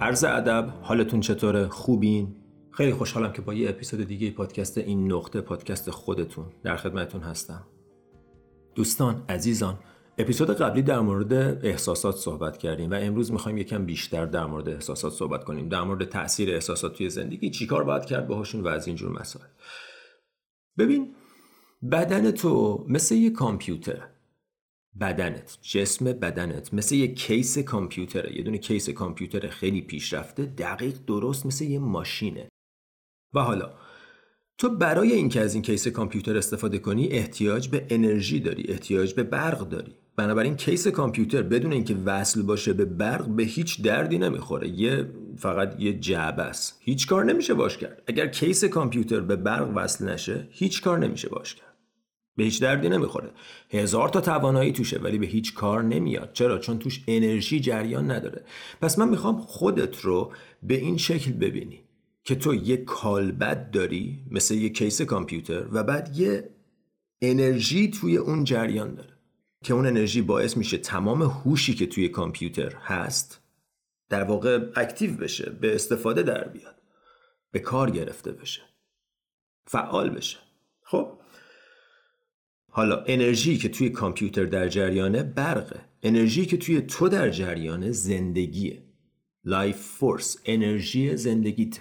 [0.00, 2.36] عرض ادب حالتون چطوره؟ خوبین؟
[2.70, 7.66] خیلی خوشحالم که با یه اپیزود دیگه پادکست این نقطه پادکست خودتون در خدمتتون هستم.
[8.74, 9.78] دوستان عزیزان
[10.18, 11.32] اپیزود قبلی در مورد
[11.66, 15.68] احساسات صحبت کردیم و امروز می‌خوایم یکم بیشتر در مورد احساسات صحبت کنیم.
[15.68, 19.46] در مورد تاثیر احساسات توی زندگی چیکار باید کرد باهاشون و از اینجور مسائل.
[20.78, 21.14] ببین
[21.92, 24.02] بدن تو مثل یه کامپیوتر
[25.00, 28.36] بدنت جسم بدنت مثل یه کیس کامپیوتره.
[28.36, 32.48] یه دونه کیس کامپیوتر خیلی پیشرفته دقیق درست مثل یه ماشینه.
[33.34, 33.74] و حالا
[34.58, 39.22] تو برای اینکه از این کیس کامپیوتر استفاده کنی احتیاج به انرژی داری احتیاج به
[39.22, 39.94] برق داری.
[40.16, 44.68] بنابراین کیس کامپیوتر بدون اینکه وصل باشه به برق به هیچ دردی نمی‌خوره.
[44.68, 46.78] یه فقط یه جعبه است.
[46.80, 48.02] هیچ کار نمیشه باش کرد.
[48.06, 51.65] اگر کیس کامپیوتر به برق وصل نشه هیچ کار نمیشه باش کرد.
[52.36, 53.30] به هیچ دردی نمی‌خوره.
[53.70, 56.32] هزار تا توانایی توشه ولی به هیچ کار نمیاد.
[56.32, 58.44] چرا؟ چون توش انرژی جریان نداره.
[58.80, 61.84] پس من می‌خوام خودت رو به این شکل ببینی
[62.24, 66.50] که تو یه کالبد داری مثل یه کیس کامپیوتر و بعد یه
[67.22, 69.16] انرژی توی اون جریان داره.
[69.64, 73.40] که اون انرژی باعث میشه تمام هوشی که توی کامپیوتر هست
[74.08, 76.82] در واقع active بشه به استفاده در بیاد
[77.50, 78.62] به کار گرفته بشه
[79.66, 80.38] فعال بشه.
[80.82, 81.12] خب؟
[82.76, 85.80] حالا انرژی که توی کامپیوتر در جریانه برقه.
[86.02, 88.82] انرژی که توی تو در جریانه زندگیه.
[89.44, 91.80] life force انرژی زندگیت.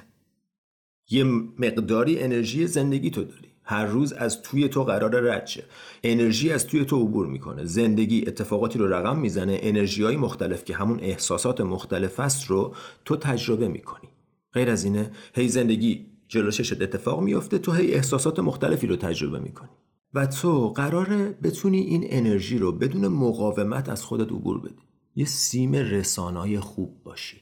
[1.10, 1.24] یه
[1.60, 3.48] مقداری انرژی زندگی تو داری.
[3.64, 5.64] هر روز از توی تو قرار رد شه.
[6.03, 7.66] انرژی از توی تو عبور می‌کنه.
[7.66, 9.59] زندگی اتفاقاتی رو رقم می‌زنه.
[9.62, 12.75] انرژی های مختلف که همون احساسات مختلف است رو
[13.06, 14.09] تو تجربه می‌کنی.
[14.53, 19.40] غیر از اینه هی زندگی جلو چشت اتفاق میفته تو هی احساسات مختلفی رو تجربه
[19.40, 19.69] می‌کنی.
[20.16, 24.81] و تو قراره بتونی این انرژی رو بدون مقاومت از خودت عبور بدی.
[25.16, 27.42] یه سیم رسانای خوب باشی.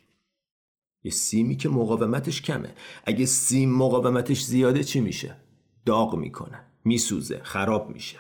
[1.04, 2.76] یه سیمی که مقاومتش کمه.
[3.06, 5.36] اگه سیم مقاومتش زیاده چی میشه؟
[5.86, 8.20] داغ می‌کنه میسوزه خراب میشه.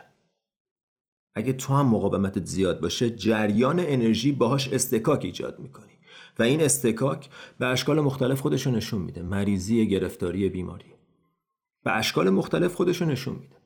[1.35, 5.93] اگه تو هم مقاومتت زیاد باشه جریان انرژی باهاش استکاک ایجاد می‌کنی.
[6.39, 9.21] و این استکاک به اشکال مختلف خودشو نشون میده.
[9.21, 10.93] مریضی گرفتاری بیماری.
[11.83, 13.62] به اشکال مختلف خودشو نشون میده.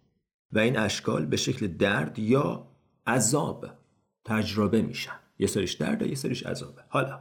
[0.52, 2.68] و این اشکال به شکل درد یا
[3.08, 3.66] عذاب
[4.26, 5.20] تجربه میشن.
[5.40, 7.20] یه سریش درده یه سریش عذابه حالا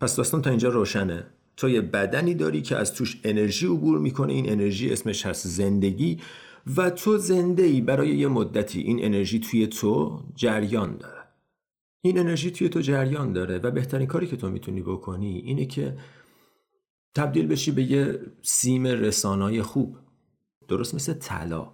[0.00, 1.26] پس داستان تا اینجا روشنه.
[1.56, 4.32] تو یه بدنی داری که از توش انرژی عبور می‌کنه.
[4.32, 6.20] این انرژی اسمش هست زندگی
[6.76, 11.22] و تو زنده ای برای یه مدتی این انرژی توی تو جریان داره.
[12.04, 15.96] این انرژی توی تو جریان داره و بهترین کاری که تو می‌تونی بکنی اینه که
[17.14, 19.98] تبدیل بشی به یه سیم رسانای خوب.
[20.72, 21.66] درست مثل طلا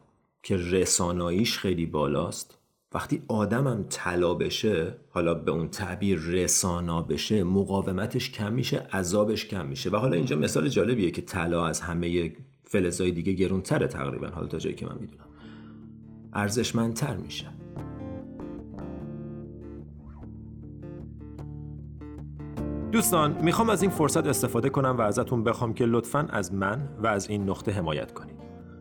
[0.42, 2.58] که رساناییش خیلی بالاست.
[2.94, 9.66] وقتی آدمم طلا بشه حالا به اون تعبیر رسانا بشه مقاومتش کم میشه عذابش کم
[9.66, 9.90] میشه.
[9.90, 12.32] و حالا اینجا مثال جالبیه که طلا از همه
[12.64, 15.28] فلزای دیگه گرونتره تقریبا حالا تا جایی که من می‌دونم.
[16.32, 17.46] ارزشمندتر میشه.
[22.92, 27.06] دوستان می‌خوام از این فرصت استفاده کنم و ازتون بخوام که لطفا از من و
[27.06, 28.37] از این نقطه حمایت کنید.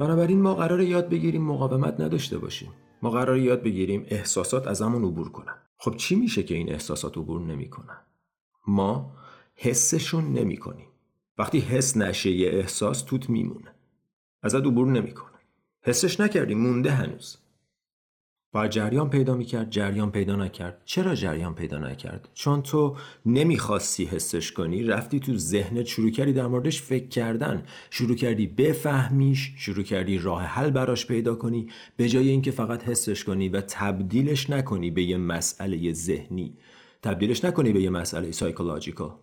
[0.00, 2.72] بنابراین ما قرار یاد بگیریم مقاومت نداشته باشیم.
[3.02, 5.54] ما قرار یاد بگیریم احساسات ازمون عبور کنن.
[5.78, 7.96] خب چی میشه که این احساسات عبور نمی‌کنن؟
[8.66, 9.16] ما
[9.54, 10.86] حسشون نمی‌کنیم.
[11.38, 13.74] وقتی حس نشه یه احساس توت میمونه.
[14.42, 15.38] ازت عبور نمی‌کنه
[15.82, 17.36] حسش نکردیم مونده هنوز.
[18.52, 20.82] باید جریان پیدا می‌کرد جریان پیدا نکرد.
[20.84, 26.46] چرا جریان پیدا نکرد؟ چون تو نمی‌خواستی حسش کنی رفتی تو ذهنت شروع کردی در
[26.46, 27.62] موردش فکر کردن.
[27.90, 31.68] شروع کردی بفهمیش شروع کردی راه حل براش پیدا کنی.
[31.96, 36.56] به جای اینکه فقط حسش کنی و تبدیلش نکنی به یه مسئله ذهنی.
[37.02, 39.14] تبدیلش نکنی به یه مسئله سایکولوژیکال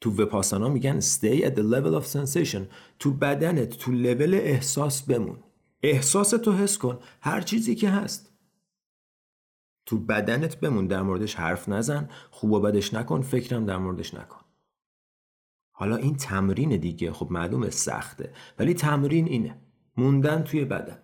[0.00, 2.60] تو وپاسانا میگن stay at the level of sensation.
[2.98, 5.36] تو بدنت تو لول احساس بمون.
[5.82, 8.32] احساس تو حس کن هر چیزی که هست.
[9.86, 14.40] تو بدنت بمون در موردش حرف نزن خوب و بدش نکن فکرم در موردش نکن.
[15.72, 19.58] حالا این تمرین دیگه خب معلومه سخته ولی تمرین اینه.
[19.96, 20.98] موندن توی بدن.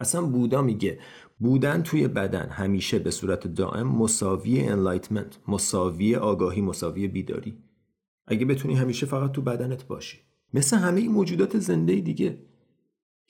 [0.00, 0.98] اصلا بودا میگه
[1.38, 7.58] بودن توی بدن همیشه به صورت دائم مساوی انلایتمنت مساوی آگاهی مساوی بیداری.
[8.26, 10.18] اگه بتونی همیشه فقط تو بدنت باشی.
[10.54, 12.49] مثل همه موجودات زنده دیگه.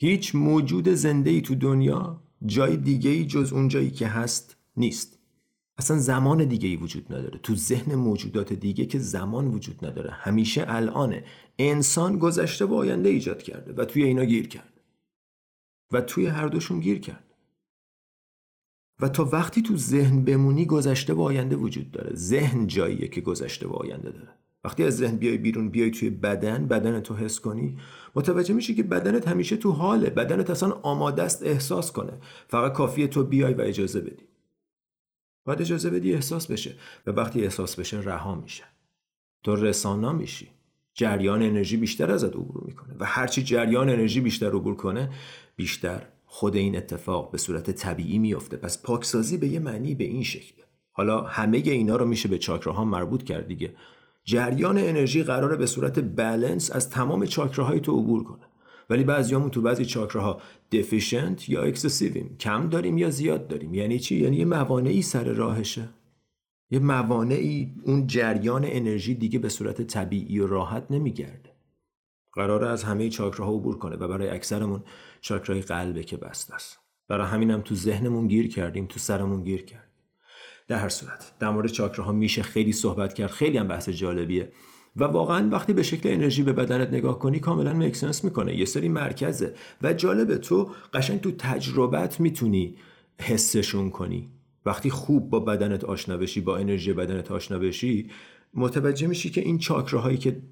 [0.03, 5.19] هیچ موجود زنده ای تو دنیا جای دیگه ای جز اون جایی که هست نیست.
[5.79, 7.39] اصلا زمان دیگه ای وجود نداره.
[7.39, 10.11] تو ذهن موجودات دیگه که زمان وجود نداره.
[10.11, 11.25] همیشه الانه.
[11.59, 14.81] انسان گذشته و آینده ایجاد کرده و توی اینا گیر کرد.
[15.93, 17.35] و توی هر دوشون گیر کرد.
[19.01, 22.15] و تا وقتی تو ذهن بمونی گذشته و آینده وجود داره.
[22.15, 24.40] ذهن جاییه که گذشته و آینده داره.
[24.65, 27.79] وقتی از ذهن بیای بیرون بیای توی بدن بدن تو حس کنی
[28.15, 30.11] متوجه میشی که بدنت همیشه تو حاله.
[30.11, 32.13] بدنت اصلا آماده است احساس کنه.
[32.49, 34.25] فقط کافیه تو بیای و اجازه بدی.
[35.45, 36.75] باید اجازه بدی احساس بشه
[37.07, 38.65] و وقتی احساس بشه رها میشه.
[39.43, 40.49] تو رسانا میشی.
[40.95, 45.11] جریان انرژی بیشتر ازت عبور می‌کنه و هرچی جریان انرژی بیشتر عبور کنه
[45.57, 50.23] بیشتر خود این اتفاق به صورت طبیعی میفته پس پاکسازی به یه معنی به این
[50.23, 53.75] شکله حالا همه اینا رو میشه به چاکراها مربوط کرد دیگه.
[54.31, 58.45] جریان انرژی قراره به صورت بالانس از تمام چاکراهای تو عبور کنه.
[58.91, 60.41] ولی بعضیامون تو بعضی چاکراها
[60.73, 63.75] deficient یا اکسسیویم کم داریم یا زیاد داریم.
[63.75, 65.89] یعنی چی؟ یعنی یه موانعی سر راهشه.
[66.71, 71.51] یه موانعی اون جریان انرژی دیگه به صورت طبیعی و راحت نمیگرده.
[72.33, 74.83] قراره از همه چاکراها عبور کنه و برای اکثرمون
[75.21, 76.79] چاکرای قلبه که بسته است.
[77.09, 79.90] برای همینم تو ذهنمون گیر کردیم تو سرمون گیر کرد
[80.71, 81.33] در هر صورت.
[81.39, 83.31] در مورد چاکراها میشه خیلی صحبت کرد.
[83.31, 84.53] خیلی هم بحث جالبیه.
[84.97, 88.57] و واقعا وقتی به شکل انرژی به بدنت نگاه کنی کاملا مکسنس می‌کنه.
[88.57, 89.55] یه سری مرکزه.
[89.83, 92.77] و جالبه تو قشنگ تو تجربت می‌تونی
[93.21, 94.29] حسشون کنی.
[94.67, 98.11] وقتی خوب با بدنت آشنا بشی با انرژی بدنت آشنا بشی
[98.55, 100.43] متوجه میشی که این چاکراهایی که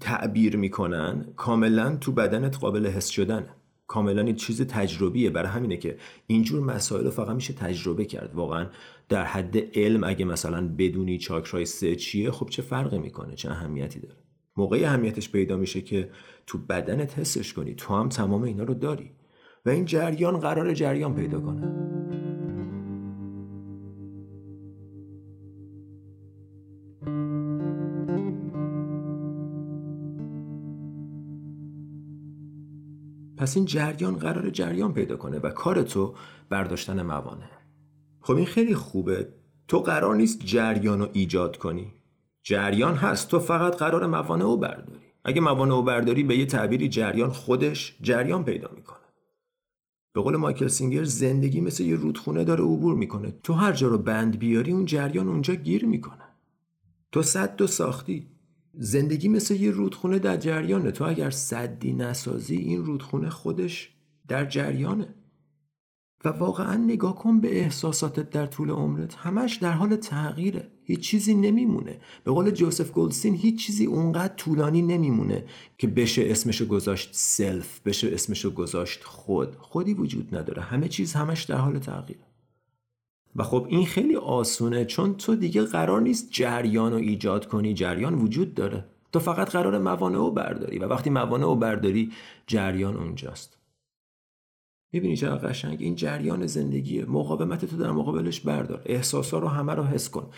[0.00, 3.48] تعبیر می‌کنن کاملا تو بدنت قابل حس شدنه.
[3.94, 5.30] کاملا این چیز تجربیه.
[5.30, 5.96] برای همینه که
[6.26, 8.34] اینجور مسائل فقط میشه تجربه کرد.
[8.34, 8.66] واقعا
[9.08, 14.00] در حد علم اگه مثلا بدونی چاکرای سه چیه خب چه فرقی می‌کنه؟ چه اهمیتی
[14.00, 14.14] داره؟
[14.56, 16.10] موقعی اهمیتش پیدا میشه که
[16.46, 17.74] تو بدنت حسش کنی.
[17.74, 19.10] تو هم تمام اینا رو داری.
[19.66, 21.62] و این جریان قرار جریان پیدا کنه.
[33.44, 36.14] پس این جریان قرار جریان پیدا کنه و کار تو
[36.48, 37.50] برداشتن موانع.
[38.20, 39.28] خب این خیلی خوبه.
[39.68, 41.92] تو قرار نیست جریان رو ایجاد کنی.
[42.42, 43.30] جریان هست.
[43.30, 45.00] تو فقط قرار موانع رو برداری.
[45.24, 48.98] اگه موانع رو برداری به یه تعبیری جریان خودش جریان پیدا می‌کنه.
[50.14, 53.34] به قول مایکل سینگر زندگی مثل یه رودخونه داره عبور می‌کنه.
[53.42, 56.28] تو هر جا رو بند بیاری اون جریان اونجا گیر می‌کنه.
[57.12, 58.26] تو صد و ساختی.
[58.78, 60.90] زندگی مثل یه رودخونه در جریانه.
[60.90, 63.90] تو اگر صدی نسازی این رودخونه خودش
[64.28, 65.14] در جریانه.
[66.24, 69.14] و واقعا نگاه کن به احساساتت در طول عمرت.
[69.14, 70.70] همش در حال تغییره.
[70.82, 72.00] هیچ چیزی نمیمونه.
[72.24, 75.44] به قول جوزف گولدستین هیچ چیزی اونقدر طولانی نمیمونه
[75.78, 79.56] که بشه اسمشو گذاشت سلف بشه اسمشو گذاشت خود.
[79.56, 80.62] خودی وجود نداره.
[80.62, 82.18] همه چیز همش در حال تغییر
[83.36, 88.14] و خب این خیلی آسونه چون تو دیگه قرار نیست جریان رو ایجاد کنی جریان
[88.14, 88.84] وجود داره.
[89.12, 92.12] تو فقط قرار موانع رو برداری و وقتی موانع رو برداری
[92.46, 93.58] جریان اونجاست.
[94.92, 98.82] می‌بینی چقدر قشنگ؟ این جریان زندگیه مقاومت تو در مقابلش بردار.
[98.86, 100.30] احساسا رو همه رو حس کن.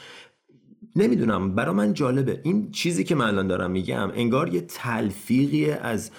[0.97, 2.41] نمی‌دونم برا من جالبه.
[2.45, 6.11] این چیزی که من الان دارم میگم انگار یه تلفیقی از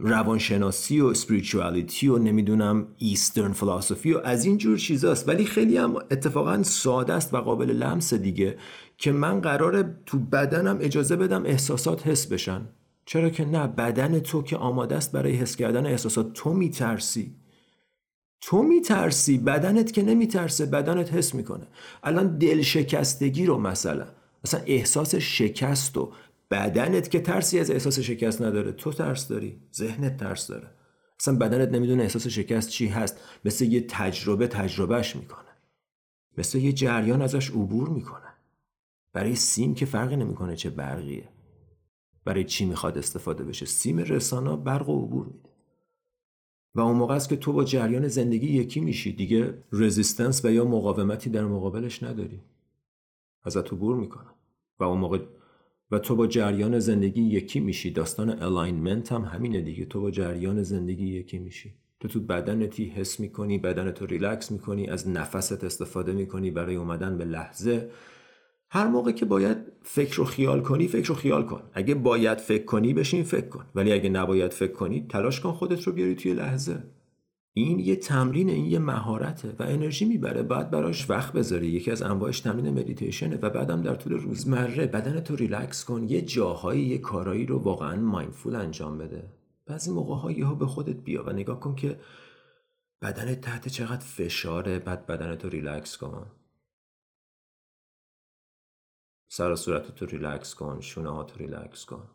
[0.00, 5.28] روانشناسی و اسپریچوالیتی و نمی‌دونم ایسترن فلسفی و از این جور چیزاست.
[5.28, 8.56] ولی خیلی هم اتفاقا ساده است و قابل لمس دیگه
[8.98, 12.68] که من قراره تو بدنم اجازه بدم احساسات حس بشن.
[13.06, 16.32] چرا که نه بدن تو که آماده است برای حس کردن احساسات.
[16.32, 17.34] تو میترسی.
[18.40, 21.66] تو میترسی بدنت که نمیترسه بدنت حس می‌کنه.
[22.02, 24.06] الان دل شکستگی رو مثلا
[24.44, 26.12] مثلا احساس شکست و
[26.50, 28.72] بدنت که ترسی از احساس شکست نداره.
[28.72, 30.70] تو ترس داری ذهنت ترس داره.
[31.20, 33.20] اصلا بدنت نمی‌دونه احساس شکست چی هست.
[33.44, 35.48] مثل یه تجربه تجربهش می‌کنه.
[36.38, 38.34] مثل یه جریان ازش عبور می‌کنه.
[39.12, 41.28] برای سیم که فرقی نمی‌کنه چه برقیه.
[42.24, 43.66] برای چی می‌خواد استفاده بشه.
[43.66, 45.48] سیم رسانا برق و عبور میده.
[46.74, 49.12] و اون موقع است که تو با جریان زندگی یکی میشی.
[49.12, 52.42] دیگه رزیستنس و یا مقاومتی در مقابلش نداری.
[53.44, 54.30] ازت عبور می‌کنه.
[54.78, 55.18] و اون موقع
[55.94, 57.90] و تو با جریان زندگی یکی میشی.
[57.90, 59.84] داستان alignment هم همینه دیگه.
[59.84, 61.74] تو با جریان زندگی یکی میشی.
[62.00, 67.18] تو تو بدنتی حس می‌کنی بدنت رو ریلکس می‌کنی از نفست استفاده می‌کنی برای اومدن
[67.18, 67.90] به لحظه.
[68.70, 71.62] هر موقع که باید فکر و خیال کنی فکر و خیال کن.
[71.72, 73.64] اگه باید فکر کنی بشین فکر کن.
[73.74, 76.82] ولی اگه نباید فکر کنی تلاش کن خودت رو بیاری توی لحظه.
[77.56, 81.66] این یه تمرین این یه مهارته و انرژی می‌بره بعد براش وقت بذاری.
[81.66, 86.02] یکی از انواعش تمرین مدیتیشنه و بعدم در طول روزمره بدن تو ریلکس کن.
[86.08, 89.32] یه جاهایی یه کارایی رو واقعا mindful انجام بده.
[89.66, 92.00] بعضی موقع ها یهو به خودت بیا و نگاه کن که
[93.02, 94.78] بدن تحت چقدر فشاره.
[94.78, 96.26] بعد بدن تو ریلکس کن.
[99.28, 100.80] سر و صورت تو ریلکس کن.
[100.80, 102.10] شونه ها تو ریلکس کن.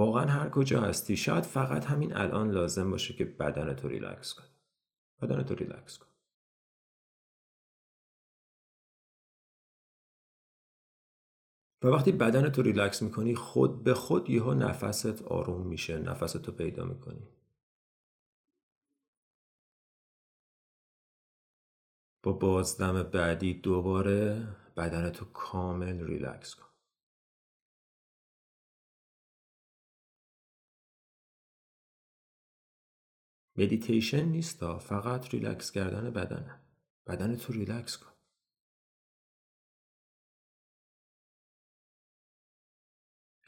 [0.00, 4.48] واقعا هر کجا هستی شاید فقط همین الان لازم باشه که بدن تو ریلکس کنی.
[5.22, 6.06] بدن تو ریلکس کن.
[11.84, 16.52] و وقتی بدن تو ریلکس می‌کنی خود به خود یهو نفست آروم میشه نفست تو
[16.52, 17.28] پیدا می‌کنی.
[22.22, 26.69] با بازدم بعدی دوباره بدن تو کامل ریلکس کن.
[33.60, 36.60] مدیتیشن نیست فقط ریلکس کردن بدنه.
[37.06, 38.10] بدن تو ریلکس کن.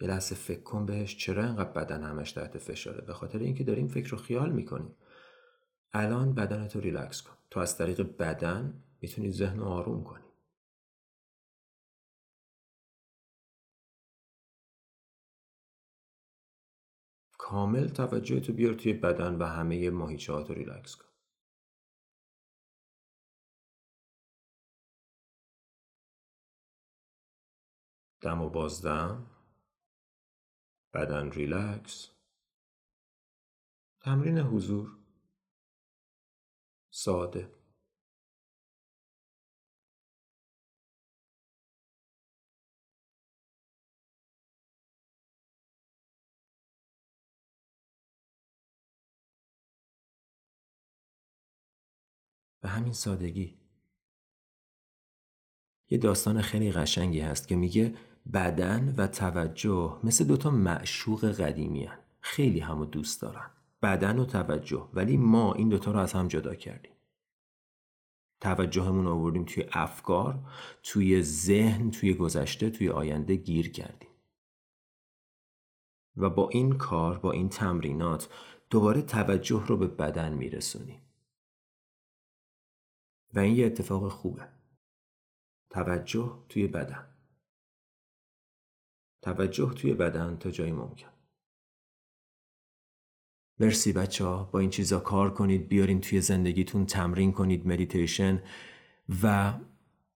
[0.00, 3.88] یه لحظه فکر کن بهش چرا انقدر بدن همش تحت فشاره؟ به خاطر اینکه داریم
[3.88, 4.96] فکر و خیال می‌کنیم.
[5.92, 7.36] الان بدن تو ریلکس کن.
[7.50, 10.31] تو از طریق بدن می‌تونی ذهن رو آروم کنی.
[17.52, 21.08] کامل توجه تو بیار توی بدن و همه ماهیچه رو ریلکس کن.
[28.20, 29.26] دم و بازدم.
[30.94, 32.10] بدن ریلکس.
[34.00, 34.98] تمرین حضور.
[36.90, 37.61] ساده.
[52.62, 53.58] به همین سادگی.
[55.90, 57.94] یه داستان خیلی قشنگی هست که میگه
[58.32, 61.98] بدن و توجه مثل دوتا معشوق قدیمی هن.
[62.20, 63.50] خیلی همو دوست دارن.
[63.82, 64.88] بدن و توجه.
[64.94, 66.92] ولی ما این دوتا رو از هم جدا کردیم.
[68.40, 70.38] توجهمون آوردیم توی افکار
[70.82, 74.08] توی ذهن توی گذشته توی آینده گیر کردیم.
[76.16, 78.28] و با این کار با این تمرینات
[78.70, 81.00] دوباره توجه رو به بدن میرسونیم.
[83.32, 84.48] و این یه اتفاق خوبه.
[85.70, 87.08] توجه توی بدن.
[89.22, 91.08] توجه توی بدن تا جایی ممکن.
[93.60, 98.42] مرسی بچه ها با این چیزا کار کنید بیارین توی زندگیتون تمرین کنید مدیتیشن
[99.22, 99.54] و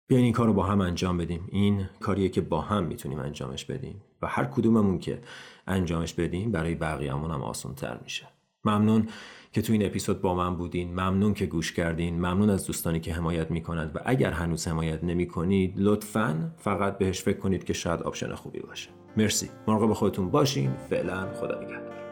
[0.07, 1.47] بیاین این کار رو با هم انجام بدیم.
[1.51, 5.21] این کاریه که با هم می‌تونیم انجامش بدیم و هر کدوممون که
[5.67, 8.27] انجامش بدیم برای بقیه‌مون هم آسان تر میشه.
[8.65, 9.07] ممنون
[9.51, 10.91] که تو این اپیزود با من بودین.
[10.91, 12.15] ممنون که گوش کردین.
[12.15, 17.37] ممنون از دوستانی که حمایت می‌کنند و اگر هنوز حمایت نمی‌کنید لطفا فقط بهش فکر
[17.37, 18.89] کنید که شاید آپشن خوبی باشه.
[19.17, 19.49] مرسی.
[19.67, 20.71] مراقب خودتون باشین.
[20.89, 22.02] فعلا خدا نگهدار.